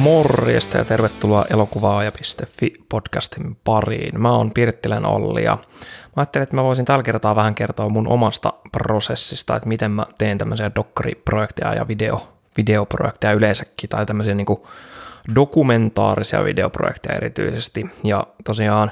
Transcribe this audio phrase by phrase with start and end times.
[0.00, 4.20] Morjesta ja tervetuloa elokuvaaja.fi podcastin pariin.
[4.20, 5.58] Mä oon Pirttilän Olli ja
[6.06, 10.06] mä ajattelin, että mä voisin tällä kertaa vähän kertoa mun omasta prosessista, että miten mä
[10.18, 14.46] teen tämmöisiä dokkariprojekteja ja video, videoprojekteja yleensäkin tai tämmöisiä niin
[15.34, 17.90] dokumentaarisia videoprojekteja erityisesti.
[18.04, 18.90] Ja tosiaan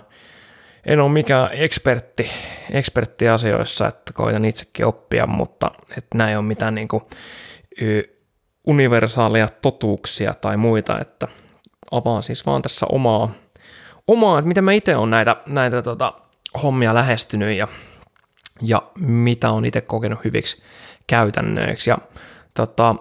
[0.89, 2.31] en ole mikään ekspertti,
[2.71, 7.03] ekspertti asioissa, että koitan itsekin oppia, mutta että näin on mitään niin kuin,
[8.67, 11.29] universaaleja totuuksia tai muita, että
[11.91, 13.31] avaan siis vaan tässä omaa,
[14.07, 16.13] omaa että miten mä itse olen näitä, näitä tota,
[16.63, 17.69] hommia lähestynyt ja,
[18.63, 20.63] ja mitä on itse kokenut hyviksi
[21.07, 21.91] käytännöiksi.
[21.91, 21.99] Ja
[22.55, 22.95] tota,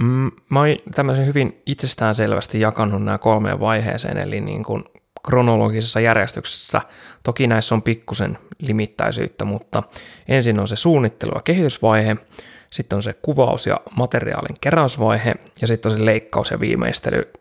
[0.00, 4.84] mm, mä oon tämmöisen hyvin itsestään selvästi jakanut nämä kolmeen vaiheeseen, eli niin kuin
[5.26, 6.80] kronologisessa järjestyksessä.
[7.22, 9.82] Toki näissä on pikkusen limittäisyyttä, mutta
[10.28, 12.16] ensin on se suunnittelu- ja kehitysvaihe,
[12.70, 17.32] sitten on se kuvaus- ja materiaalin keräysvaihe, ja sitten on se leikkaus ja viimeistely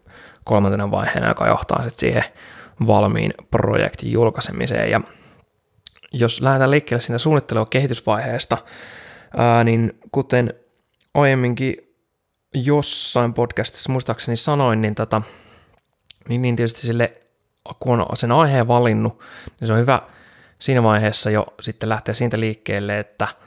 [0.43, 2.23] kolmantena vaiheena, joka johtaa sitten siihen
[2.87, 4.91] valmiin projektin julkaisemiseen.
[4.91, 5.01] Ja
[6.13, 8.57] jos lähdetään liikkeelle siitä suunnittelu- ja kehitysvaiheesta,
[9.37, 10.53] ää, niin kuten
[11.13, 11.77] aiemminkin
[12.53, 15.21] jossain podcastissa muistaakseni sanoin, niin, tota,
[16.29, 17.24] niin, niin tietysti sille,
[17.79, 19.19] kun on sen aiheen valinnut,
[19.59, 20.01] niin se on hyvä
[20.59, 23.27] siinä vaiheessa jo sitten lähteä siitä liikkeelle, että–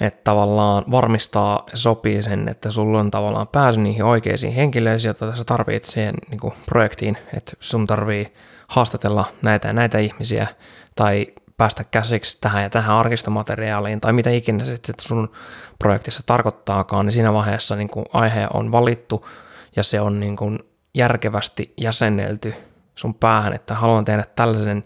[0.00, 5.36] että tavallaan varmistaa ja sopii sen, että sulla on tavallaan pääsy niihin oikeisiin henkilöihin, joita
[5.36, 8.32] sä tarvitset siihen niin kuin projektiin, että sun tarvii
[8.68, 10.46] haastatella näitä ja näitä ihmisiä
[10.94, 15.30] tai päästä käsiksi tähän ja tähän arkistomateriaaliin tai mitä ikinä se sun
[15.78, 19.28] projektissa tarkoittaakaan, niin siinä vaiheessa niin kuin aihe on valittu
[19.76, 20.58] ja se on niin kuin
[20.94, 22.54] järkevästi jäsennelty
[22.94, 24.84] sun päähän, että haluan tehdä tällaisen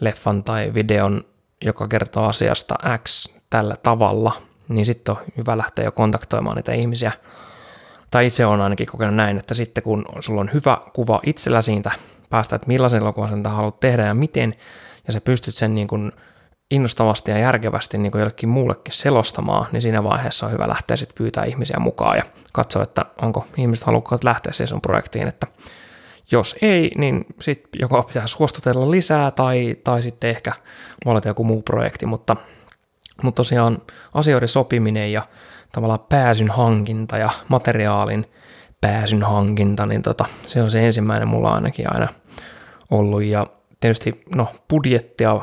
[0.00, 1.24] leffan tai videon,
[1.64, 4.32] joka kertoo asiasta X tällä tavalla,
[4.68, 7.12] niin sitten on hyvä lähteä jo kontaktoimaan niitä ihmisiä.
[8.10, 11.90] Tai itse on ainakin kokenut näin, että sitten kun sulla on hyvä kuva itsellä siitä
[12.30, 14.54] päästä, että millaisen elokuvan sen haluat tehdä ja miten,
[15.06, 16.12] ja sä pystyt sen niin kuin
[16.70, 21.18] innostavasti ja järkevästi niin kuin jollekin muullekin selostamaan, niin siinä vaiheessa on hyvä lähteä sitten
[21.18, 22.22] pyytää ihmisiä mukaan ja
[22.52, 25.46] katsoa, että onko ihmiset halukkaat lähteä siihen sun projektiin, että
[26.32, 30.52] jos ei, niin sitten joko pitää suostutella lisää tai, tai sitten ehkä
[31.04, 32.36] valita joku muu projekti, mutta
[33.22, 33.78] mutta tosiaan
[34.14, 35.22] asioiden sopiminen ja
[35.72, 38.26] tavallaan pääsyn hankinta ja materiaalin
[38.80, 42.08] pääsyn hankinta, niin tota, se on se ensimmäinen mulla ainakin aina
[42.90, 43.22] ollut.
[43.22, 43.46] Ja
[43.80, 45.40] tietysti no, budjettia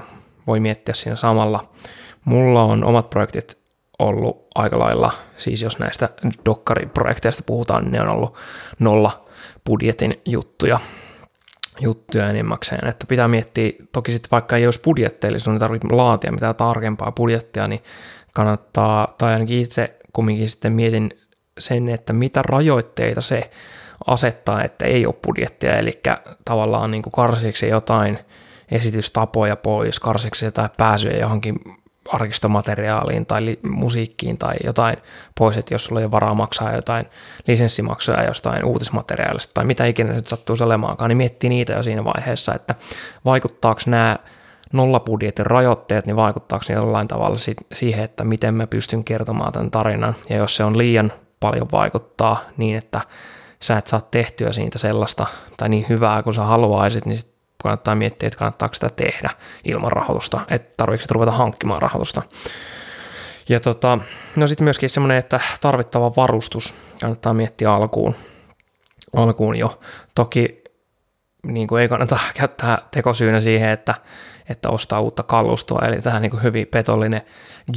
[0.47, 1.69] voi miettiä siinä samalla.
[2.25, 3.57] Mulla on omat projektit
[3.99, 6.09] ollut aika lailla, siis jos näistä
[6.45, 8.35] dokkariprojekteista puhutaan, niin ne on ollut
[8.79, 9.24] nolla
[9.65, 10.79] budjetin juttuja
[11.79, 15.87] juttuja enimmäkseen, että pitää miettiä, toki sitten vaikka ei olisi budjetteja, eli sun ei tarvitse
[15.91, 17.83] laatia mitään tarkempaa budjettia, niin
[18.33, 21.09] kannattaa, tai ainakin itse kumminkin sitten mietin
[21.59, 23.49] sen, että mitä rajoitteita se
[24.07, 26.01] asettaa, että ei ole budjettia, eli
[26.45, 28.19] tavallaan niin kuin karsiksi jotain
[28.71, 31.55] esitystapoja pois, karsiksi jotain pääsyä johonkin
[32.09, 34.97] arkistomateriaaliin tai musiikkiin tai jotain
[35.37, 37.05] pois, että jos sulla ei ole varaa maksaa jotain
[37.47, 42.53] lisenssimaksuja jostain uutismateriaalista tai mitä ikinä nyt sattuu olemaankaan, niin miettii niitä jo siinä vaiheessa,
[42.55, 42.75] että
[43.25, 44.17] vaikuttaako nämä
[44.73, 47.37] nollabudjetin rajoitteet, niin vaikuttaako ne jollain tavalla
[47.73, 52.41] siihen, että miten mä pystyn kertomaan tämän tarinan, ja jos se on liian paljon vaikuttaa
[52.57, 53.01] niin, että
[53.61, 55.25] sä et saa tehtyä siitä sellaista
[55.57, 57.34] tai niin hyvää kuin sä haluaisit, niin sit
[57.65, 59.29] kannattaa miettiä, että kannattaako sitä tehdä
[59.63, 62.21] ilman rahoitusta, että tarvitsetko ruveta hankkimaan rahoitusta.
[63.49, 63.99] Ja tota,
[64.35, 68.15] no sitten myöskin semmoinen, että tarvittava varustus kannattaa miettiä alkuun,
[69.15, 69.79] alkuun jo.
[70.15, 70.63] Toki
[71.43, 73.95] niin kuin ei kannata käyttää tekosyynä siihen, että
[74.49, 77.21] että ostaa uutta kalustoa, eli tähän niin hyvin petollinen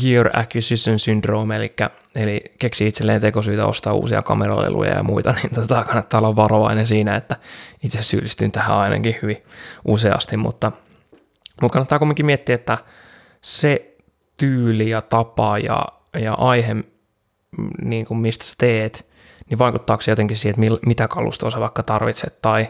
[0.00, 1.74] gear acquisition syndrome, eli,
[2.14, 7.16] eli keksi itselleen tekosyitä ostaa uusia kameraleluja ja muita, niin tota, kannattaa olla varovainen siinä,
[7.16, 7.36] että
[7.84, 9.42] itse syyllistyn tähän ainakin hyvin
[9.84, 10.72] useasti, mutta,
[11.62, 12.78] mutta kannattaa kuitenkin miettiä, että
[13.42, 13.96] se
[14.36, 15.84] tyyli ja tapa ja,
[16.20, 16.76] ja aihe,
[17.82, 19.08] niin kuin mistä sä teet,
[19.50, 22.68] niin vaikuttaako se jotenkin siihen, että mitä kalustoa sä vaikka tarvitset, tai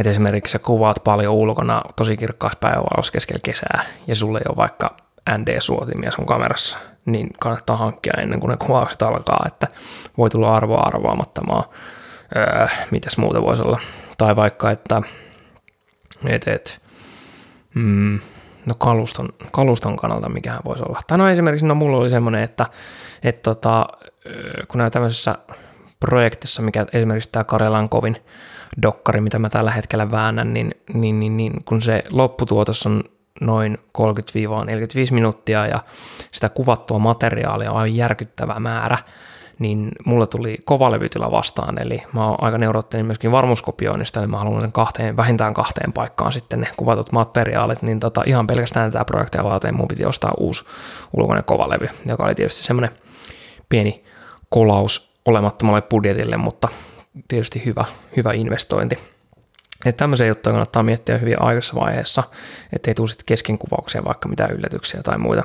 [0.00, 4.56] että esimerkiksi sä kuvaat paljon ulkona tosi kirkkaassa päivävalossa keskellä kesää ja sulle ei ole
[4.56, 4.96] vaikka
[5.38, 9.68] ND-suotimia sun kamerassa, niin kannattaa hankkia ennen kuin ne kuvaukset alkaa, että
[10.18, 11.70] voi tulla arvoa arvaamattomaa.
[12.36, 13.80] Öö, mitäs muuta voisi olla?
[14.18, 15.02] Tai vaikka, että
[16.26, 16.82] et, et,
[17.74, 18.20] mm,
[18.66, 21.00] no kaluston, kaluston kannalta mikähän voisi olla.
[21.06, 22.66] Tai no esimerkiksi, no mulla oli semmoinen, että
[23.22, 23.86] et tota,
[24.68, 25.34] kun näin tämmöisessä
[26.00, 28.16] projektissa, mikä esimerkiksi tämä Karelan kovin
[28.82, 33.04] dokkari, mitä mä tällä hetkellä väännän, niin, niin, niin, niin kun se lopputuotos on
[33.40, 34.02] noin 30-45
[35.10, 35.80] minuuttia ja
[36.32, 38.98] sitä kuvattua materiaalia on aivan järkyttävä määrä,
[39.58, 44.62] niin mulla tuli kovalevytila vastaan, eli mä oon aika neurottelin myöskin varmuuskopioinnista, eli mä haluan
[44.62, 49.44] sen kahteen, vähintään kahteen paikkaan sitten ne kuvatut materiaalit, niin tota, ihan pelkästään tätä projektia
[49.44, 50.64] varten mun piti ostaa uusi
[51.16, 52.90] ulkoinen kovalevy, joka oli tietysti semmoinen
[53.68, 54.04] pieni
[54.48, 56.68] kolaus olemattomalle budjetille, mutta
[57.28, 57.84] tietysti hyvä,
[58.16, 58.98] hyvä investointi.
[59.86, 62.22] Että tämmöisiä juttuja kannattaa miettiä hyvin aikaisessa vaiheessa,
[62.72, 65.42] ettei tule sitten keskenkuvauksia vaikka mitään yllätyksiä tai muita.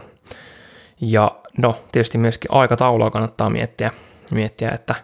[1.01, 3.91] Ja no, tietysti myöskin aikataulua kannattaa miettiä,
[4.31, 4.95] miettiä että,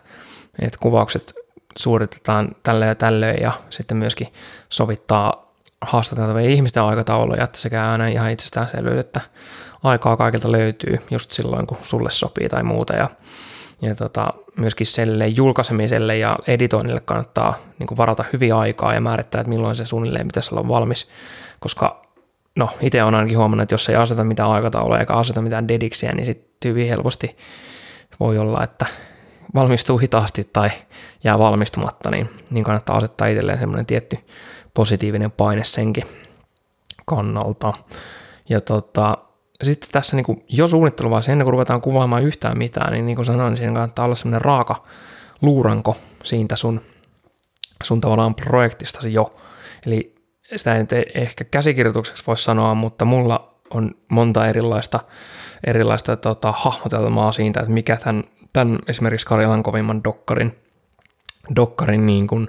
[0.59, 1.33] että kuvaukset
[1.77, 4.27] suoritetaan tälle ja tällöin ja sitten myöskin
[4.69, 9.21] sovittaa haastateltavien ihmisten aikatauluja, että sekä aina ihan itsestäänselvyys, että
[9.83, 12.93] aikaa kaikilta löytyy just silloin, kun sulle sopii tai muuta.
[12.93, 13.09] Ja,
[13.81, 19.49] ja tota, myöskin selle julkaisemiselle ja editoinnille kannattaa niin varata hyvin aikaa ja määrittää, että
[19.49, 21.09] milloin se suunnilleen pitäisi olla valmis,
[21.59, 22.01] koska
[22.55, 26.11] no itse on ainakin huomannut, että jos ei aseta mitään aikataulua eikä aseta mitään dediksiä,
[26.11, 27.37] niin sitten hyvin helposti
[28.19, 28.85] voi olla, että
[29.55, 30.69] valmistuu hitaasti tai
[31.23, 34.17] jää valmistumatta, niin, niin kannattaa asettaa itselleen semmoinen tietty
[34.73, 36.03] positiivinen paine senkin
[37.05, 37.73] kannalta.
[38.49, 39.17] Ja tota,
[39.65, 43.25] sitten tässä niin kuin jo suunnitteluvaiheessa, ennen kuin ruvetaan kuvaamaan yhtään mitään, niin niin kuin
[43.25, 44.83] sanoin, niin siinä kannattaa olla semmoinen raaka
[45.41, 46.81] luuranko siitä sun,
[47.83, 49.33] sun tavallaan projektistasi jo.
[49.85, 50.15] Eli
[50.55, 54.99] sitä ei ehkä käsikirjoitukseksi voi sanoa, mutta mulla on monta erilaista,
[55.67, 58.23] erilaista tota, hahmotelmaa siitä, että mikä tämän,
[58.53, 60.55] tämän esimerkiksi Karjalan kovimman dokkarin,
[61.55, 62.47] dokkarin niin kuin,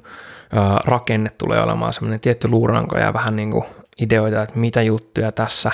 [0.52, 3.64] ää, rakenne tulee olemaan semmoinen tietty luuranko ja vähän niin kuin
[4.00, 5.72] ideoita, että mitä juttuja tässä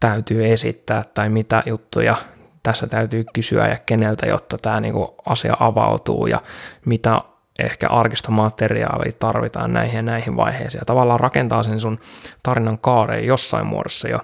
[0.00, 2.16] täytyy esittää tai mitä juttuja
[2.62, 6.40] tässä täytyy kysyä ja keneltä, jotta tämä niin kuin asia avautuu ja
[6.86, 7.20] mitä
[7.58, 11.98] ehkä arkista materiaalia tarvitaan näihin ja näihin vaiheisiin ja tavallaan rakentaa sen sun
[12.42, 14.18] tarinan kaareen jossain muodossa jo.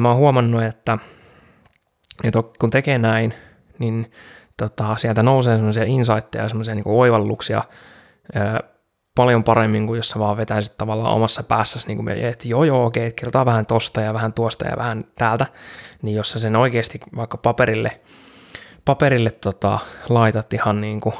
[0.00, 0.98] Mä oon huomannut, että,
[2.24, 3.34] että kun tekee näin,
[3.78, 4.12] niin
[4.56, 7.62] tota, sieltä nousee semmoisia insightteja, semmoisia niin oivalluksia
[9.18, 12.84] paljon paremmin kuin jos sä vaan vetäisit tavallaan omassa päässäsi, niin kuin että joo joo
[12.84, 15.46] okei, kirjoitetaan vähän tosta ja vähän tuosta ja vähän täältä,
[16.02, 18.00] niin jos sä sen oikeasti vaikka paperille,
[18.84, 19.78] paperille tota,
[20.08, 21.14] laitat ihan niin kuin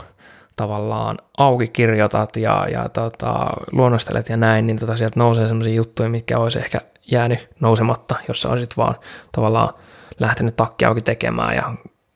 [0.56, 6.08] tavallaan auki kirjoitat ja, ja tota, luonnostelet ja näin, niin tota, sieltä nousee sellaisia juttuja,
[6.08, 6.80] mitkä olisi ehkä
[7.10, 8.94] jäänyt nousematta, jos sä olisit vaan
[9.32, 9.74] tavallaan
[10.18, 11.72] lähtenyt takki auki tekemään ja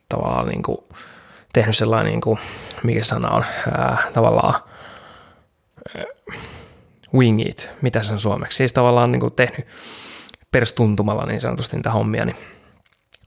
[0.08, 0.78] tavallaan niin kuin,
[1.52, 2.38] tehnyt sellainen, niin kuin,
[2.82, 4.54] mikä sana on, ää, tavallaan
[7.14, 9.66] wing it, mitä se on suomeksi, siis tavallaan niin kuin tehnyt
[10.50, 12.36] perstuntumalla niin sanotusti niitä hommia, niin,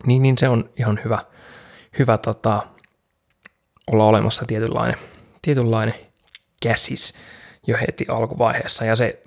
[0.06, 1.20] niin, niin se on ihan hyvä,
[2.00, 2.68] hyvä tota,
[3.92, 4.98] olla olemassa tietynlainen,
[5.42, 5.96] tietynlainen
[6.64, 7.14] käsis
[7.68, 8.86] jo heti alkuvaiheessa.
[8.86, 9.24] Ja se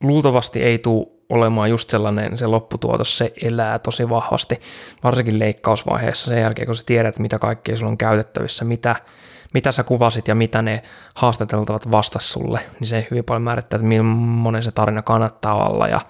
[0.00, 4.58] luultavasti ei tule olemaan just sellainen, se lopputuotos, se elää tosi vahvasti,
[5.04, 8.96] varsinkin leikkausvaiheessa sen jälkeen, kun sä tiedät, mitä kaikkea sulla on käytettävissä, mitä,
[9.54, 10.82] mitä sä kuvasit ja mitä ne
[11.14, 16.00] haastateltavat vastas sulle, niin se hyvin paljon määrittää, että millainen se tarina kannattaa olla ja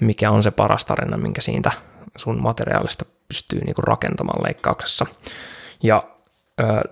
[0.00, 1.70] mikä on se paras tarina, minkä siitä
[2.16, 5.06] sun materiaalista pystyy niinku rakentamaan leikkauksessa.
[5.82, 6.02] Ja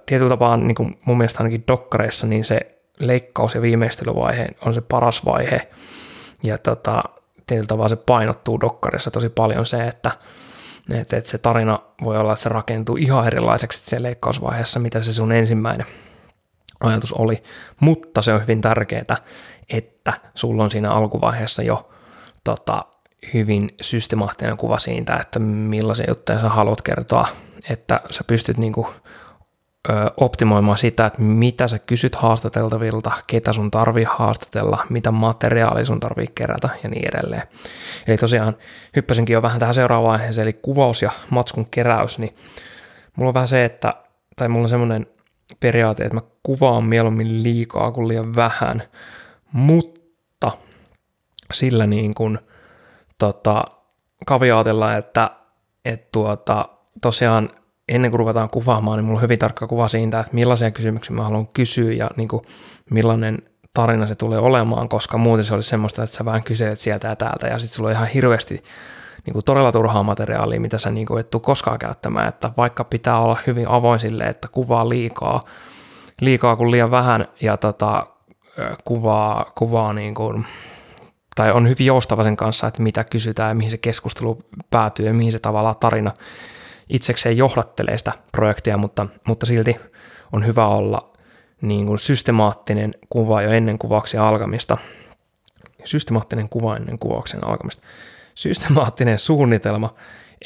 [0.06, 2.61] tietyllä tapaa niin kuin mun mielestä ainakin dokkareissa, niin se
[2.99, 5.69] leikkaus- ja viimeistelyvaihe on se paras vaihe.
[6.43, 7.02] Ja tota,
[7.47, 10.11] tietyllä tavalla se painottuu dokkarissa tosi paljon se, että,
[10.93, 15.12] että, että se tarina voi olla, että se rakentuu ihan erilaiseksi se leikkausvaiheessa, mitä se
[15.12, 15.87] sun ensimmäinen
[16.81, 17.43] ajatus oli.
[17.81, 19.17] Mutta se on hyvin tärkeää,
[19.69, 21.91] että sulla on siinä alkuvaiheessa jo
[22.45, 22.85] tota,
[23.35, 27.29] hyvin systemaattinen kuva siitä, että millaisia juttuja sä haluat kertoa,
[27.71, 28.88] että sä pystyt niinku
[30.16, 36.26] optimoimaan sitä, että mitä sä kysyt haastateltavilta, ketä sun tarvii haastatella, mitä materiaalia sun tarvii
[36.35, 37.43] kerätä ja niin edelleen.
[38.07, 38.57] Eli tosiaan
[38.97, 42.35] hyppäsinkin jo vähän tähän seuraavaan vaiheeseen, eli kuvaus ja matskun keräys, niin
[43.16, 43.95] mulla on vähän se, että,
[44.37, 45.07] tai mulla on semmoinen
[45.61, 48.83] periaate, että mä kuvaan mieluummin liikaa kuin liian vähän,
[49.52, 50.52] mutta
[51.52, 52.38] sillä niin kuin
[53.19, 53.64] tota,
[54.26, 55.31] kaviaatella, että,
[55.85, 56.69] että tuota,
[57.02, 57.50] tosiaan
[57.88, 61.23] ennen kuin ruvetaan kuvaamaan, niin mulla on hyvin tarkka kuva siitä, että millaisia kysymyksiä mä
[61.23, 62.43] haluan kysyä ja niin kuin
[62.90, 63.38] millainen
[63.73, 67.16] tarina se tulee olemaan, koska muuten se olisi semmoista, että sä vähän kyselet sieltä ja
[67.16, 68.62] täältä ja sitten sulla on ihan hirveästi
[69.26, 72.85] niin kuin todella turhaa materiaalia, mitä sä niin kuin et tule koskaan käyttämään, että vaikka
[72.85, 75.40] pitää olla hyvin avoin sille, että kuvaa liikaa,
[76.21, 78.07] liikaa kuin liian vähän ja tota,
[78.85, 80.47] kuvaa, kuvaa niin kuin,
[81.35, 85.14] tai on hyvin joustava sen kanssa, että mitä kysytään ja mihin se keskustelu päätyy ja
[85.14, 86.12] mihin se tavallaan tarina
[86.88, 89.76] itsekseen johdattelee sitä projektia, mutta, mutta silti
[90.33, 91.12] on hyvä olla
[91.61, 94.78] niin kuin systemaattinen kuva jo ennen kuvauksen alkamista.
[95.85, 97.87] Systemaattinen kuva ennen kuvauksen alkamista.
[98.35, 99.95] systemaattinen suunnitelma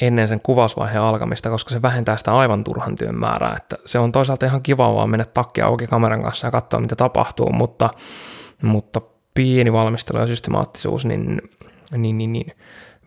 [0.01, 3.53] ennen sen kuvausvaiheen alkamista, koska se vähentää sitä aivan turhan työn määrää.
[3.57, 6.95] Että se on toisaalta ihan kiva vaan mennä takkia auki kameran kanssa ja katsoa, mitä
[6.95, 7.89] tapahtuu, mutta,
[8.61, 9.01] mutta
[9.33, 11.41] pieni valmistelu ja systemaattisuus niin,
[11.97, 12.55] niin, niin, niin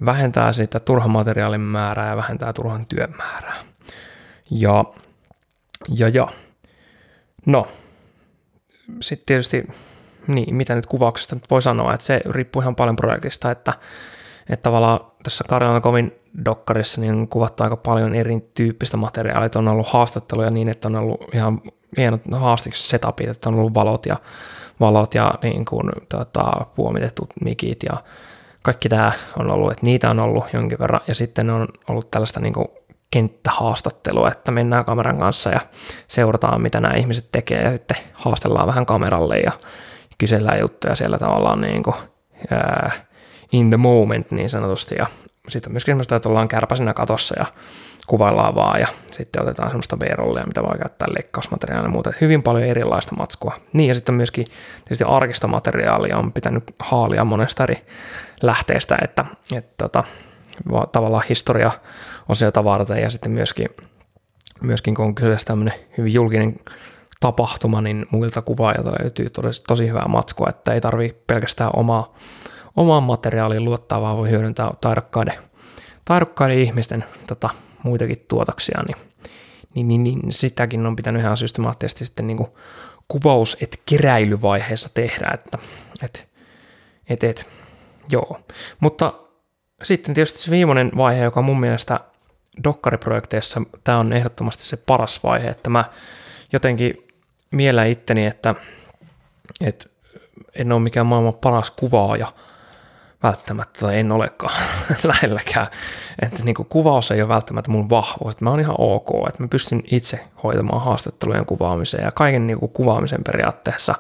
[0.07, 3.57] vähentää sitä turhan materiaalin määrää ja vähentää turhan työn määrää.
[4.51, 4.85] Ja,
[5.89, 6.29] ja, ja.
[7.47, 7.69] No,
[9.01, 9.67] sitten tietysti,
[10.27, 13.73] niin, mitä nyt kuvauksesta nyt voi sanoa, että se riippuu ihan paljon projektista, että,
[14.49, 16.13] että tavallaan tässä Karjalan kovin
[16.45, 20.97] dokkarissa niin on kuvattu aika paljon erityyppistä materiaalia, että on ollut haastatteluja niin, että on
[20.97, 21.63] ollut ihan
[21.97, 24.17] hienot haastikset setupit, että on ollut valot ja,
[24.81, 28.03] valot ja niin kuin, tota, puomitetut mikit ja
[28.65, 32.41] kaikki tämä on ollut, että niitä on ollut jonkin verran, ja sitten on ollut tällaista
[32.41, 32.69] niin kuin
[33.11, 35.61] kenttähaastattelua, että mennään kameran kanssa ja
[36.09, 39.53] seurataan, mitä nämä ihmiset tekee, ja sitten haastellaan vähän kameralle ja
[40.19, 41.97] kysellään juttuja siellä tavallaan niin kuin,
[42.51, 42.91] ää,
[43.53, 45.07] in the moment niin sanotusti, ja
[45.49, 47.47] sitten myöskin semmoista, että ollaan kärpäisenä katossa ja
[48.07, 52.13] kuvaillaan vaan ja sitten otetaan semmoista B-rollia, mitä voi käyttää leikkausmateriaalia ja muuta.
[52.21, 53.61] Hyvin paljon erilaista matskua.
[53.73, 54.47] Niin ja sitten myöskin
[54.85, 57.87] tietysti arkista materiaalia on pitänyt haalia monesta eri
[58.43, 59.25] lähteestä, että,
[59.57, 60.05] että tota,
[60.93, 61.71] tavallaan historia
[62.29, 63.69] osiota varten ja sitten myöskin,
[64.61, 66.57] myöskin kun on kyseessä tämmöinen hyvin julkinen
[67.21, 72.15] tapahtuma, niin muilta kuvaajilta löytyy tosi, tosi hyvää matskua, että ei tarvi pelkästään omaa,
[72.77, 75.35] omaan materiaaliin luottaa, vaan voi hyödyntää taidokkaiden,
[76.05, 77.51] taidokkaiden ihmisten tota,
[77.85, 78.97] muitakin tuotoksia, niin,
[79.75, 82.49] niin, niin, niin sitäkin on pitänyt ihan systemaattisesti sitten niin kuin
[83.09, 85.59] kuvaus- et keräilyvaiheessa tehdä, että
[86.03, 86.29] et,
[87.09, 87.47] et, et,
[88.11, 88.41] joo.
[88.81, 89.13] Mutta
[89.83, 92.01] sitten tietysti se viimeinen vaihe, joka mun mielestä
[92.65, 95.85] dokkariprojekteissa tämä on ehdottomasti se paras vaihe, että mä
[96.53, 97.07] jotenkin
[97.51, 98.55] miellä itteni, että,
[99.61, 99.87] että
[100.55, 102.27] en ole mikään maailman paras kuvaaja–
[103.25, 104.63] välttämättä, tai en olekaan
[105.05, 105.67] lähelläkään.
[106.23, 109.49] Että niin kuin kuvaus ei ole välttämättä mun vahvuus, mä oon ihan ok, että mä
[109.49, 113.95] pystyn itse hoitamaan haastattelujen kuvaamiseen ja kaiken niin kuin kuvaamisen periaatteessa,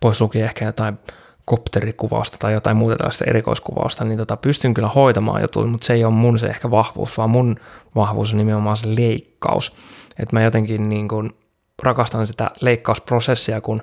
[0.00, 0.98] pois lukien ehkä jotain
[1.44, 6.04] kopterikuvausta tai jotain muuta tällaista erikoiskuvausta, niin tota, pystyn kyllä hoitamaan jutut, mutta se ei
[6.04, 7.56] ole mun se ehkä vahvuus, vaan mun
[7.94, 9.76] vahvuus on nimenomaan se leikkaus.
[10.18, 11.36] Että mä jotenkin niin kuin
[11.82, 13.82] rakastan sitä leikkausprosessia, kun,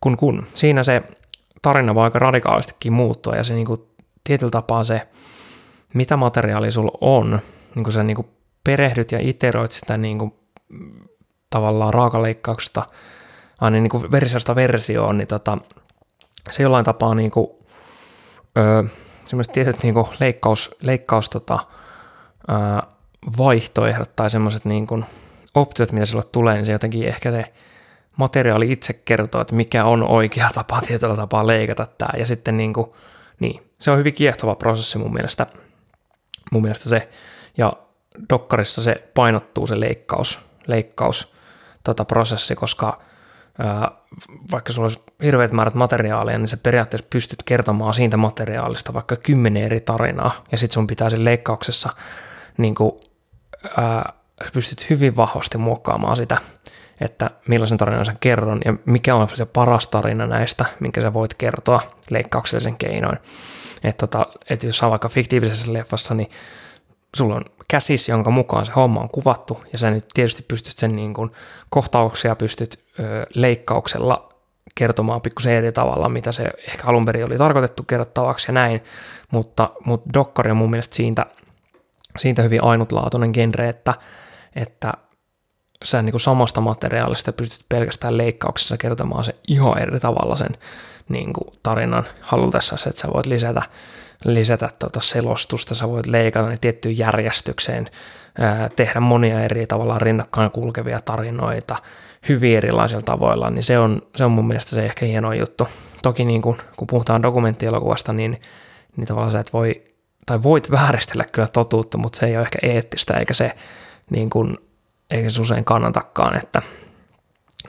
[0.00, 1.02] kun, kun siinä se
[1.62, 3.80] tarina voi aika radikaalistikin muuttua ja se niin kuin
[4.26, 5.08] tietyllä tapaa se,
[5.94, 7.40] mitä materiaalia sulla on,
[7.74, 8.28] niin kun sä niin kuin
[8.64, 10.34] perehdyt ja iteroit sitä niin kuin,
[11.50, 12.86] tavallaan raakaleikkauksesta
[13.60, 15.58] aina niin kuin versiosta versioon, niin tota,
[16.50, 17.46] se jollain tapaa niin kuin,
[18.58, 18.82] öö,
[19.24, 21.58] semmoiset tietyt niin kuin leikkaus, leikkaus tota,
[22.50, 22.56] öö,
[23.38, 25.04] vaihtoehdot tai semmoiset niin kuin
[25.54, 27.52] optiot, mitä sulle tulee, niin se jotenkin ehkä se
[28.16, 32.18] materiaali itse kertoo, että mikä on oikea tapa tietyllä tapaa leikata tämä.
[32.18, 32.86] Ja sitten niin kuin,
[33.40, 35.46] niin, se on hyvin kiehtova prosessi mun mielestä,
[36.52, 37.08] mun mielestä se,
[37.58, 37.72] ja
[38.30, 41.34] Dokkarissa se painottuu se leikkaus, leikkaus
[41.84, 43.00] tota prosessi, koska
[43.58, 43.90] ää,
[44.52, 49.62] vaikka sulla olisi hirveät määrät materiaalia, niin sä periaatteessa pystyt kertomaan siitä materiaalista vaikka kymmenen
[49.62, 51.90] eri tarinaa, ja sitten sun pitää sen leikkauksessa
[52.58, 52.92] niin kuin,
[53.76, 54.12] ää,
[54.52, 56.38] pystyt hyvin vahvasti muokkaamaan sitä,
[57.00, 61.34] että millaisen tarinan sä kerron ja mikä on se paras tarina näistä, minkä sä voit
[61.34, 63.18] kertoa leikkauksellisen keinoin.
[63.84, 66.30] Että tota, et jos saa vaikka fiktiivisessä leffassa, niin
[67.16, 70.96] sulla on käsis, jonka mukaan se homma on kuvattu, ja sä nyt tietysti pystyt sen
[70.96, 71.30] niin kuin
[71.70, 74.28] kohtauksia pystyt ö, leikkauksella
[74.74, 78.80] kertomaan pikkusen eri tavalla, mitä se ehkä alun perin oli tarkoitettu kerrottavaksi ja näin,
[79.30, 81.26] mutta, mutta Dokkari on mun mielestä siitä,
[82.18, 83.94] siitä hyvin ainutlaatuinen genre, että,
[84.56, 84.92] että
[85.84, 90.56] sä niin kuin samasta materiaalista pystyt pelkästään leikkauksessa kertomaan se ihan eri tavalla sen
[91.08, 93.62] niin kuin tarinan halutessa, että sä voit lisätä,
[94.24, 97.90] lisätä tuota selostusta, sä voit leikata ne tiettyyn järjestykseen,
[98.76, 101.76] tehdä monia eri tavalla rinnakkain kulkevia tarinoita
[102.28, 105.68] hyvin erilaisilla tavoilla, niin se on, se on mun mielestä se ehkä hieno juttu.
[106.02, 108.40] Toki niin kuin, kun puhutaan dokumenttielokuvasta, niin,
[108.96, 109.84] niin tavallaan sä et voi,
[110.26, 113.52] tai voit vääristellä kyllä totuutta, mutta se ei ole ehkä eettistä, eikä se
[114.10, 114.56] niin kuin,
[115.10, 116.62] eikä se usein kannatakaan, että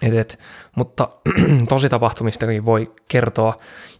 [0.01, 0.39] et, et,
[0.75, 1.09] mutta
[1.69, 3.53] tosi tapahtumistakin voi kertoa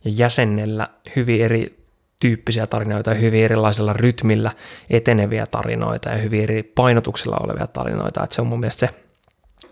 [0.06, 1.88] ja jäsennellä hyvin eri
[2.22, 4.52] tyyppisiä tarinoita ja hyvin erilaisella rytmillä
[4.90, 8.94] eteneviä tarinoita ja hyvin eri painotuksilla olevia tarinoita, että se on mun mielestä se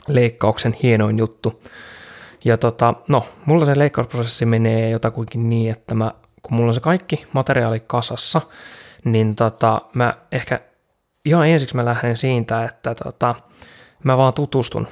[0.07, 1.61] leikkauksen hienoin juttu.
[2.45, 6.79] Ja tota, no, mulla se leikkausprosessi menee jotakuinkin niin, että mä, kun mulla on se
[6.79, 8.41] kaikki materiaali kasassa,
[9.03, 10.59] niin tota, mä ehkä
[11.25, 13.35] ihan ensiksi mä lähden siitä, että tota,
[14.03, 14.87] mä vaan tutustun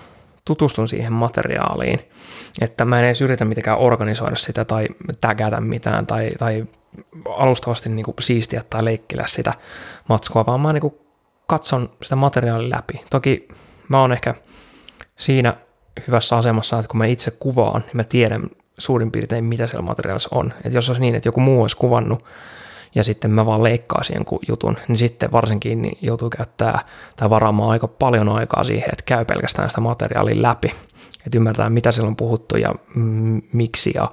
[0.45, 2.00] tutustun siihen materiaaliin,
[2.62, 4.88] että mä en edes yritä mitenkään organisoida sitä tai
[5.22, 6.65] tägätä mitään tai, tai
[7.29, 9.53] alustavasti niin kuin siistiä tai leikkillä sitä
[10.10, 10.93] matskua, vaan mä niin kuin
[11.48, 13.01] katson sitä materiaalia läpi.
[13.10, 13.48] Toki
[13.88, 14.36] mä oon ehkä
[15.15, 15.53] siinä
[16.07, 20.29] hyvässä asemassa, että kun mä itse kuvaan, niin mä tiedän suurin piirtein, mitä siellä materiaalissa
[20.31, 20.53] on.
[20.63, 22.25] Että jos olisi niin, että joku muu olisi kuvannut
[22.95, 26.79] ja sitten mä vaan leikkaisin jonkun jutun, niin sitten varsinkin niin joutuu käyttää
[27.15, 30.71] tai varaamaan aika paljon aikaa siihen, että käy pelkästään sitä materiaalia läpi,
[31.25, 32.75] että ymmärtää, mitä siellä on puhuttu ja
[33.53, 34.12] miksi ja,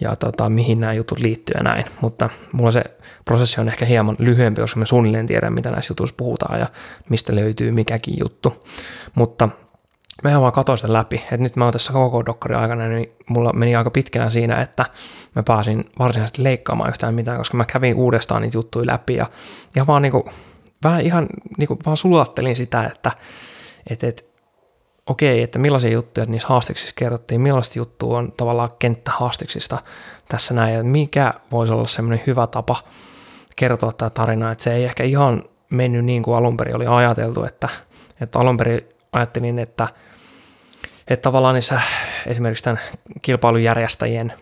[0.00, 1.84] ja tota, mihin nämä jutut liittyy ja näin.
[2.00, 2.82] Mutta mulla se
[3.24, 6.66] prosessi on ehkä hieman lyhyempi, koska mä suunnilleen tiedän, mitä näissä jutuissa puhutaan ja
[7.08, 8.66] mistä löytyy mikäkin juttu.
[9.14, 9.48] Mutta
[10.22, 13.52] mä vaan katsoin sitä läpi, että nyt mä oon tässä koko dokkarin aikana, niin mulla
[13.52, 14.86] meni aika pitkään siinä, että
[15.36, 19.26] mä pääsin varsinaisesti leikkaamaan yhtään mitään, koska mä kävin uudestaan niitä juttuja läpi ja,
[19.74, 20.30] ja vaan niinku,
[20.84, 21.26] vähän ihan
[21.58, 23.12] niinku vaan sulattelin sitä, että
[23.90, 24.32] et, et,
[25.06, 29.78] okei, että millaisia juttuja niissä haastiksissa kerrottiin, millaista juttua on tavallaan kenttähaastiksista
[30.28, 32.76] tässä näin, ja mikä voisi olla semmoinen hyvä tapa
[33.56, 37.44] kertoa tämä tarina, että se ei ehkä ihan mennyt niin kuin alun perin oli ajateltu,
[37.44, 37.68] että,
[38.20, 39.88] että alun perin ajattelin, että
[41.08, 41.80] että tavallaan niissä
[42.26, 42.80] esimerkiksi tämän
[43.22, 44.32] kilpailujärjestäjien,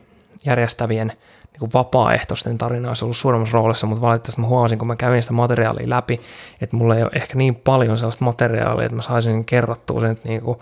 [0.47, 1.13] järjestävien
[1.61, 5.35] niin vapaaehtoisten tarina olisi ollut suuremmassa roolissa, mutta valitettavasti mä huomasin, kun mä kävin sitä
[5.35, 6.21] materiaalia läpi,
[6.61, 10.41] että mulla ei ole ehkä niin paljon sellaista materiaalia, että mä saisin kerrottua sen niin
[10.41, 10.59] kuin,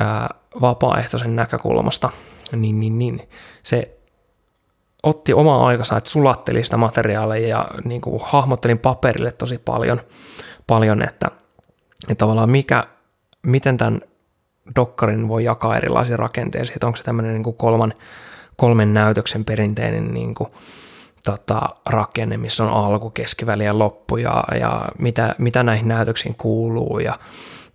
[0.00, 0.28] ää,
[0.60, 2.10] vapaaehtoisen näkökulmasta,
[2.56, 3.28] niin, niin, niin.
[3.62, 3.98] Se
[5.02, 10.00] otti omaa aikansa, että sulatteli sitä materiaalia ja niin kuin, hahmottelin paperille tosi paljon,
[10.66, 11.30] paljon että,
[12.08, 12.84] että tavallaan mikä,
[13.46, 14.00] miten tämän
[14.76, 17.94] Dokkarin voi jakaa erilaisiin rakenteisiin, että onko se tämmöinen niin kuin kolman,
[18.56, 20.50] kolmen näytöksen perinteinen niin kuin,
[21.24, 26.98] tota, rakenne, missä on alku, keskiväli ja loppu ja, ja mitä, mitä näihin näytöksiin kuuluu
[26.98, 27.18] ja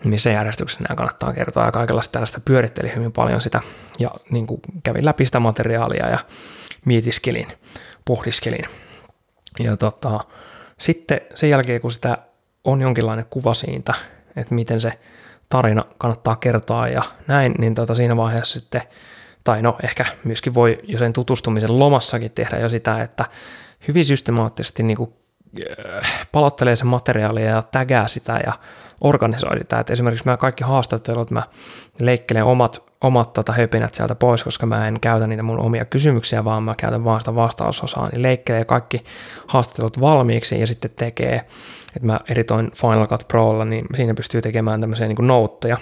[0.03, 3.61] missä järjestyksessä nämä kannattaa kertoa ja kaikenlaista tällaista pyöritteli hyvin paljon sitä
[3.99, 6.19] ja niin kuin kävin läpi sitä materiaalia ja
[6.85, 7.47] mietiskelin,
[8.05, 8.65] pohdiskelin.
[9.59, 10.19] Ja tota,
[10.79, 12.17] sitten sen jälkeen, kun sitä
[12.63, 13.93] on jonkinlainen kuva siitä,
[14.35, 14.99] että miten se
[15.49, 18.81] tarina kannattaa kertoa ja näin, niin tota siinä vaiheessa sitten,
[19.43, 23.25] tai no ehkä myöskin voi jo sen tutustumisen lomassakin tehdä jo sitä, että
[23.87, 25.13] hyvin systemaattisesti niin kuin
[26.01, 28.53] äh, palottelee sen materiaalia ja tägää sitä ja
[29.01, 29.79] organisoi sitä.
[29.79, 31.43] Et esimerkiksi mä kaikki haastattelut, mä
[31.99, 36.43] leikkelen omat, omat tota höpinät sieltä pois, koska mä en käytä niitä mun omia kysymyksiä,
[36.43, 39.03] vaan mä käytän vaan sitä vastausosaa, niin leikkelee kaikki
[39.47, 41.45] haastattelut valmiiksi ja sitten tekee
[41.97, 45.77] että mä editoin Final Cut Prolla, niin siinä pystyy tekemään tämmöisiä niin noutteja,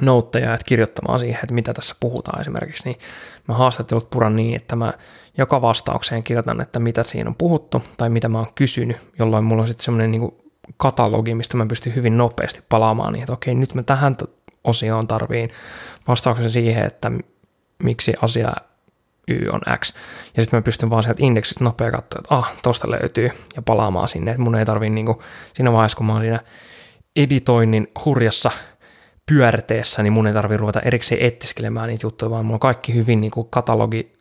[0.00, 2.98] noutteja, että kirjoittamaan siihen, että mitä tässä puhutaan esimerkiksi, niin
[3.48, 4.92] mä haastattelut puran niin, että mä
[5.38, 9.62] joka vastaukseen kirjoitan, että mitä siinä on puhuttu tai mitä mä oon kysynyt, jolloin mulla
[9.62, 10.32] on sitten semmoinen niin
[10.76, 14.16] katalogi, mistä mä pystyn hyvin nopeasti palaamaan niin, että okei, nyt mä tähän
[14.64, 15.50] osioon tarviin
[16.08, 17.12] vastauksen siihen, että
[17.82, 18.52] miksi asia
[19.28, 19.92] Y on X.
[20.36, 24.08] Ja sitten mä pystyn vaan sieltä indeksistä nopea katsoa, että ah, tosta löytyy ja palaamaan
[24.08, 24.30] sinne.
[24.30, 25.22] Että mun ei tarvii niinku,
[25.54, 26.40] siinä vaiheessa, kun mä oon siinä
[27.16, 28.50] editoinnin hurjassa
[29.26, 33.20] pyörteessä, niin mun ei tarvii ruveta erikseen etiskelemään niitä juttuja, vaan mulla on kaikki hyvin
[33.20, 34.12] niinku katalogi,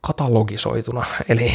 [0.00, 1.04] katalogisoituna.
[1.28, 1.54] Eli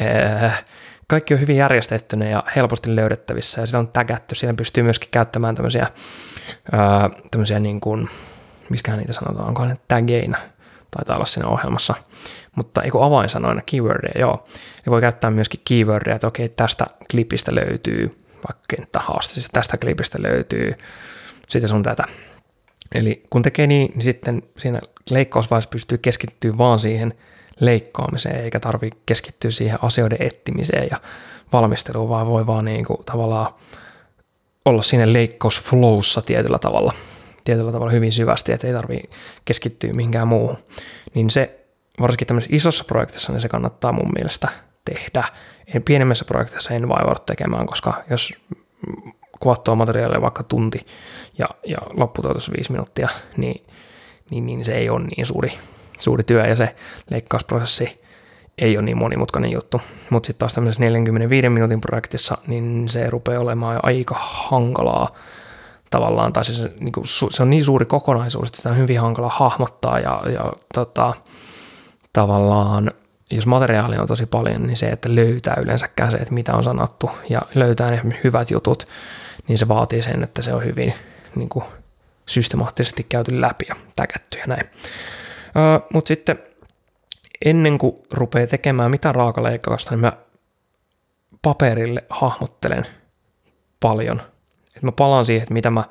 [0.00, 0.64] äh,
[1.08, 4.34] kaikki on hyvin järjestettynä ja helposti löydettävissä ja sitä on tägätty.
[4.34, 5.82] Siinä pystyy myöskin käyttämään tämmöisiä,
[6.74, 8.08] äh, tämmöisiä niin kuin,
[8.70, 10.38] miskähän niitä sanotaan, onko ne tageina,
[10.90, 11.94] taitaa olla siinä ohjelmassa.
[12.56, 14.46] Mutta eikö avainsanoina, keywordia, joo.
[14.84, 20.18] Niin voi käyttää myöskin keywordia, että okei, tästä klipistä löytyy vaikka kenttähaaste, siis tästä klipistä
[20.22, 20.74] löytyy
[21.48, 22.04] sitä sun tätä.
[22.94, 27.14] Eli kun tekee niin, niin sitten siinä leikkausvaiheessa pystyy keskittyä vaan siihen
[27.60, 31.00] leikkaamiseen, eikä tarvi keskittyä siihen asioiden etsimiseen ja
[31.52, 33.54] valmisteluun, vaan voi vaan niin kuin tavallaan
[34.64, 36.92] olla siinä leikkausflowssa tietyllä tavalla–
[37.48, 39.08] tietyllä tavalla hyvin syvästi, että ei tarvitse
[39.44, 40.58] keskittyä mihinkään muuhun.
[41.14, 41.58] Niin se,
[42.00, 44.48] varsinkin tämmöisessä isossa projektissa, niin se kannattaa mun mielestä
[44.84, 45.24] tehdä.
[45.74, 48.34] En, pienemmässä projektissa en vaivaudu tekemään, koska jos
[49.40, 50.86] kuvattua materiaalia vaikka tunti
[51.38, 53.64] ja, ja lopputuotos viisi minuuttia, niin,
[54.30, 55.52] niin, niin, se ei ole niin suuri,
[55.98, 56.74] suuri työ ja se
[57.10, 58.00] leikkausprosessi
[58.58, 59.80] ei ole niin monimutkainen juttu.
[60.10, 65.14] Mutta sitten taas tämmöisessä 45 minuutin projektissa, niin se rupeaa olemaan jo aika hankalaa
[65.90, 69.28] tavallaan, tai siis, niin kuin, se on niin suuri kokonaisuus, että sitä on hyvin hankala
[69.28, 71.14] hahmottaa ja, ja tota,
[72.12, 72.90] tavallaan
[73.30, 77.10] jos materiaalia on tosi paljon, niin se, että löytää yleensä se, että mitä on sanottu
[77.30, 78.84] ja löytää ne hyvät jutut,
[79.48, 80.94] niin se vaatii sen, että se on hyvin
[81.34, 81.64] niin kuin,
[82.26, 84.66] systemaattisesti käyty läpi ja täkätty ja näin.
[85.92, 86.42] Mutta sitten
[87.44, 90.12] ennen kuin rupeaa tekemään mitä raakaleikkausta, niin mä
[91.42, 92.86] paperille hahmottelen
[93.80, 94.22] paljon–
[94.78, 95.84] että mä palaan siihen, että mitä mä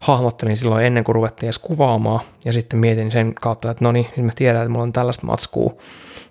[0.00, 4.06] hahmottelin silloin ennen kuin ruvettiin edes kuvaamaan, ja sitten mietin sen kautta, että no niin,
[4.16, 5.74] nyt mä tiedän, että mulla on tällaista matskua,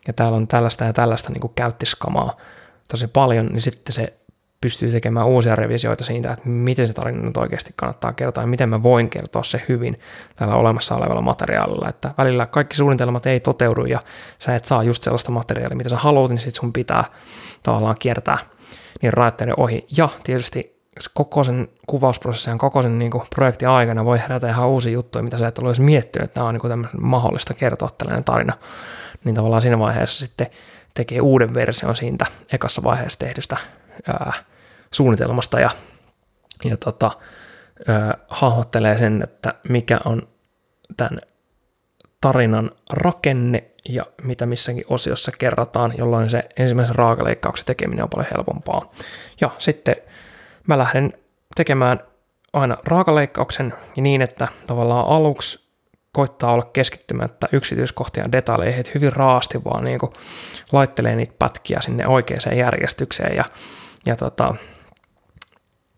[0.07, 2.37] ja täällä on tällaista ja tällaista niin käyttiskamaa
[2.87, 4.18] tosi paljon, niin sitten se
[4.61, 8.69] pystyy tekemään uusia revisioita siitä, että miten se tarina nyt oikeasti kannattaa kertoa ja miten
[8.69, 9.99] mä voin kertoa se hyvin
[10.35, 11.89] tällä olemassa olevalla materiaalilla.
[11.89, 13.99] Että välillä kaikki suunnitelmat ei toteudu ja
[14.39, 17.03] sä et saa just sellaista materiaalia, mitä sä haluat, niin sit sun pitää
[17.63, 18.37] tavallaan kiertää
[19.01, 19.85] niin rajoitteiden ohi.
[19.97, 20.79] Ja tietysti
[21.13, 25.47] koko sen kuvausprosessin, koko sen niin projektin aikana voi herätä ihan uusia juttuja, mitä sä
[25.47, 28.53] et ole edes miettinyt, että tämä on niin kuin, mahdollista kertoa tällainen tarina.
[29.23, 30.47] Niin tavallaan siinä vaiheessa sitten
[30.93, 33.57] tekee uuden version siitä ekassa vaiheessa tehdystä
[34.07, 34.33] ää,
[34.93, 35.69] suunnitelmasta ja,
[36.63, 37.11] ja tota,
[37.87, 40.27] ää, hahmottelee sen, että mikä on
[40.97, 41.21] tämän
[42.21, 48.91] tarinan rakenne ja mitä missäkin osiossa kerrataan, jolloin se ensimmäisen raakaleikkauksen tekeminen on paljon helpompaa.
[49.41, 49.95] Ja sitten
[50.67, 51.13] mä lähden
[51.55, 51.99] tekemään
[52.53, 55.69] aina raakaleikkauksen ja niin, että tavallaan aluksi
[56.11, 60.11] koittaa olla keskittymättä yksityiskohtia ja detaljeihin, että hyvin raasti vaan niin kuin
[60.71, 63.43] laittelee niitä pätkiä sinne oikeaan järjestykseen ja,
[64.05, 64.55] ja tota,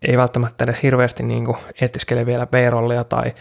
[0.08, 3.34] ei välttämättä edes hirveästi niin kuin etiskele vielä B-rollia tai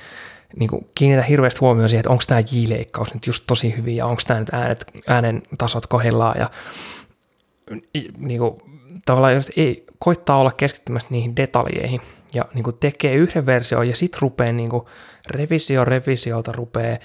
[0.56, 4.06] niin kuin kiinnitä hirveästi huomioon siihen, että onko tämä J-leikkaus nyt just tosi hyvin ja
[4.06, 6.50] onko tämä nyt äänet, äänen tasot kohdillaan ja
[8.18, 8.58] niin kuin,
[9.06, 12.02] tavallaan just ei koittaa olla keskittymässä niihin detaljeihin
[12.34, 14.84] ja niin kuin tekee yhden version ja sitten rupeaa niin kuin
[15.30, 16.98] revisio revisiolta rupeaa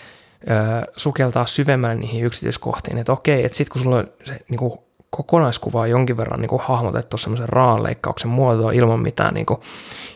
[0.96, 4.72] sukeltaa syvemmälle niihin yksityiskohtiin, että okei, että sitten kun sulla on se niin kuin
[5.10, 9.60] kokonaiskuva on jonkin verran niin kuin hahmotettu semmoisen raan leikkauksen muotoa ilman mitään niin kuin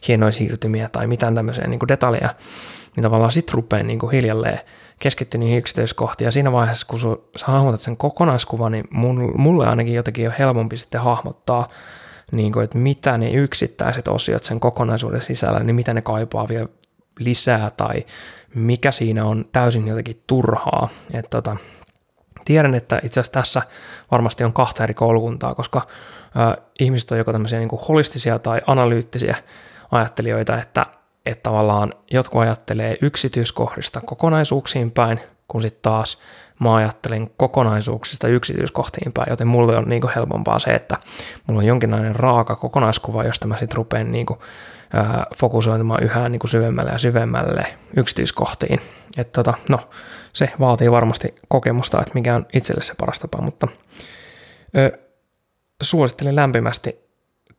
[0.08, 2.34] hienoja siirtymiä tai mitään tämmöisiä niin kuin detaljeja,
[2.96, 4.58] niin tavallaan sitten rupeaa niin kuin hiljalleen
[4.98, 6.26] keskittyä niihin yksityiskohtiin.
[6.26, 7.00] Ja siinä vaiheessa, kun
[7.36, 8.84] sä hahmotat sen kokonaiskuvan, niin
[9.36, 11.68] mulle ainakin jotenkin on helpompi sitten hahmottaa,
[12.32, 16.68] niin kuin, että mitä ne yksittäiset osiot sen kokonaisuuden sisällä, niin mitä ne kaipaa vielä
[17.18, 18.06] lisää tai
[18.54, 20.88] mikä siinä on täysin jotenkin turhaa.
[21.12, 21.56] Että tota,
[22.44, 23.62] tiedän, että itse asiassa tässä
[24.10, 25.86] varmasti on kahta eri koulukuntaa, koska
[26.56, 29.36] ö, ihmiset on joko tämmöisiä niin kuin holistisia tai analyyttisiä
[29.90, 30.86] ajattelijoita, että,
[31.26, 36.18] että tavallaan jotkut ajattelee yksityiskohdista kokonaisuuksiin päin, kun sitten taas
[36.60, 40.96] mä ajattelen kokonaisuuksista yksityiskohtiin päin, joten mulle on niin kuin helpompaa se, että
[41.46, 44.38] mulla on jonkinlainen raaka kokonaiskuva, josta mä sitten rupean niin kuin,
[45.36, 47.64] fokusoitumaan yhä niin kuin syvemmälle ja syvemmälle
[47.96, 48.80] yksityiskohtiin.
[49.16, 49.78] Että tota, no,
[50.32, 53.68] se vaatii varmasti kokemusta, että mikä on itselle se paras tapa, mutta
[54.76, 54.98] ö,
[55.82, 56.98] suosittelen lämpimästi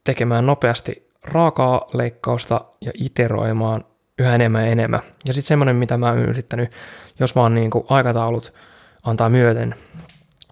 [0.04, 3.86] tekemään nopeasti raakaa leikkausta ja iteroimaan
[4.20, 5.00] yhä enemmän ja enemmän.
[5.28, 6.72] Ja sitten semmoinen, mitä mä oon yrittänyt,
[7.20, 8.54] jos vaan niin kuin aikataulut
[9.04, 9.76] antaa myöten,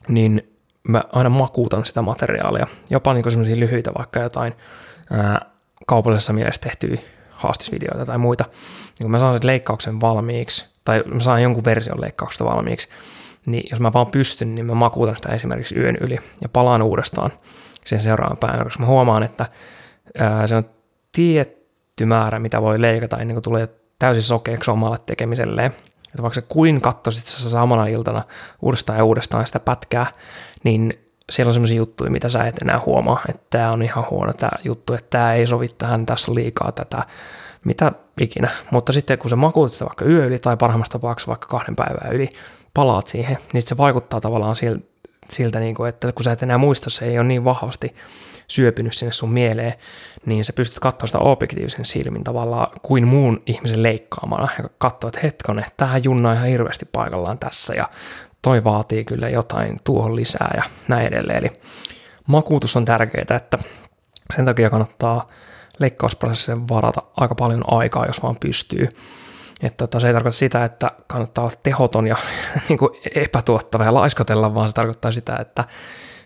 [0.08, 2.68] niin mä aina makuutan sitä materiaalia.
[2.90, 4.54] Jopa niin semmoisia lyhyitä, vaikka jotain
[5.12, 5.46] ää,
[5.90, 8.44] kaupallisessa mielessä tehtyjä haastisvideoita tai muita.
[8.44, 12.90] Niin kun mä saan sen leikkauksen valmiiksi, tai mä saan jonkun version leikkauksesta valmiiksi,
[13.48, 17.32] niin jos mä vaan pystyn, niin mä makuutan sitä esimerkiksi yön yli ja palaan uudestaan
[17.86, 19.46] sen seuraavan päivänä, koska mä huomaan, että
[20.18, 20.64] ää, se on
[21.12, 23.68] tietty määrä, mitä voi leikata ennen kuin tulee
[24.00, 25.72] täysin sokeeksi omalle tekemiselleen.
[26.08, 28.24] Että vaikka sä kuin katsoisit samana iltana
[28.62, 30.08] uudestaan ja uudestaan sitä pätkää,
[30.64, 34.34] niin siellä on sellaisia juttuja, mitä sä et enää huomaa, että tämä on ihan huono
[34.34, 37.04] tämä juttu, että tämä ei sovi tähän, tässä on liikaa tätä,
[37.66, 38.50] mitä ikinä.
[38.72, 42.14] Mutta sitten kun sä makuutat sitä vaikka yö yli tai parhaimmassa tapauksessa vaikka kahden päivän
[42.14, 42.30] yli,
[42.74, 44.56] palaat siihen, niin se vaikuttaa tavallaan
[45.30, 47.96] siltä, niin että kun sä et enää muista, se ei ole niin vahvasti
[48.48, 49.74] syöpynyt sinne sun mieleen,
[50.26, 55.20] niin sä pystyt katsoa sitä objektiivisen silmin tavallaan kuin muun ihmisen leikkaamalla ja katsoa, että
[55.24, 57.90] hetkone, tähän junna ihan hirveästi paikallaan tässä ja
[58.42, 61.38] toi vaatii kyllä jotain tuohon lisää ja näin edelleen.
[61.38, 61.52] Eli
[62.28, 63.58] makuutus on tärkeää, että
[64.36, 65.28] sen takia kannattaa
[65.80, 68.90] leikkausprosessissa varata aika paljon aikaa, jos vaan pystyy.
[69.62, 72.16] Että tota, se ei tarkoita sitä, että kannattaa olla tehoton ja
[72.70, 75.66] niin kuin epätuottava ja laiskotella, vaan se tarkoittaa sitä, että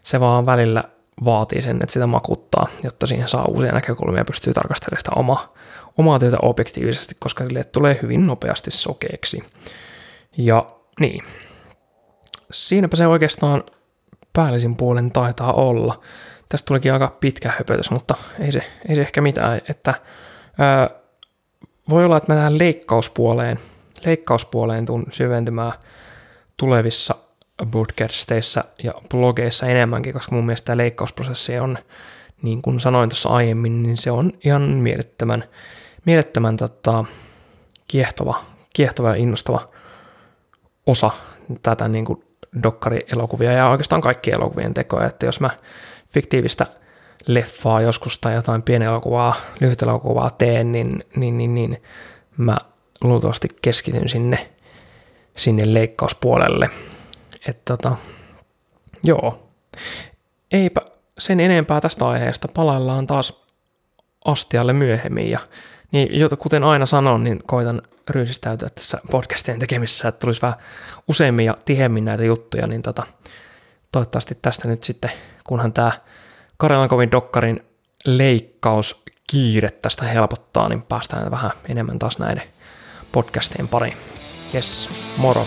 [0.03, 0.83] se vaan välillä
[1.25, 5.53] vaatii sen, että sitä makuttaa, jotta siihen saa uusia näkökulmia ja pystyy tarkastelemaan sitä omaa,
[5.97, 9.43] omaa työtä objektiivisesti, koska sille tulee hyvin nopeasti sokeeksi.
[10.37, 10.65] Ja
[10.99, 11.23] niin,
[12.53, 13.63] siinäpä se oikeastaan
[14.33, 16.01] päällisin puolen taitaa olla.
[16.49, 19.93] Tästä tulikin aika pitkä höpötys, mutta ei se, ei se ehkä mitään, että
[20.59, 20.89] ää,
[21.89, 23.59] voi olla, että mä tähän leikkauspuoleen,
[24.05, 25.73] leikkauspuoleen tuun syventymään
[26.57, 27.15] tulevissa
[27.65, 31.77] broadcasteissa ja blogeissa enemmänkin, koska mun mielestä tämä leikkausprosessi on,
[32.41, 35.43] niin kuin sanoin tuossa aiemmin, niin se on ihan mielettömän,
[36.05, 37.05] mielettömän tota,
[37.87, 39.61] kiehtova, kiehtova ja innostava
[40.87, 41.11] osa
[41.61, 42.23] tätä niin kuin
[42.63, 45.49] dokkarielokuvia ja oikeastaan kaikki elokuvien tekoja, että jos mä
[46.07, 46.65] fiktiivistä
[47.27, 51.81] leffaa joskus tai jotain pienelokuvaa, lyhytelokuvaa teen, niin, niin, niin, niin
[52.37, 52.57] mä
[53.01, 54.49] luultavasti keskityn sinne,
[55.35, 56.69] sinne leikkauspuolelle.
[57.47, 57.95] Että tota,
[59.03, 59.49] joo,
[60.51, 60.81] eipä
[61.19, 62.47] sen enempää tästä aiheesta.
[62.47, 63.43] Palaillaan taas
[64.25, 65.39] astialle myöhemmin ja
[65.91, 70.57] niin, kuten aina sanon, niin koitan ryysistäytyä tässä podcastien tekemisessä, että tulisi vähän
[71.07, 73.03] useammin ja tihemmin näitä juttuja, niin tota,
[73.91, 75.11] toivottavasti tästä nyt sitten,
[75.43, 75.91] kunhan tämä
[76.57, 77.63] Karjalan kovin dokkarin
[78.05, 82.43] leikkaus kiire tästä helpottaa, niin päästään vähän enemmän taas näiden
[83.11, 83.97] podcastien pariin.
[84.53, 85.45] Yes, moro!